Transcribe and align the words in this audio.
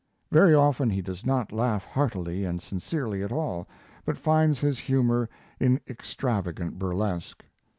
Very 0.31 0.55
often 0.55 0.89
he 0.89 1.03
does 1.03 1.23
not 1.27 1.51
laugh 1.51 1.85
heartily 1.85 2.43
and 2.43 2.59
sincerely 2.59 3.21
at 3.21 3.31
all, 3.31 3.67
but 4.03 4.17
finds 4.17 4.59
his 4.59 4.79
humor 4.79 5.29
in 5.59 5.79
extravagant 5.87 6.79
burlesque. 6.79 7.43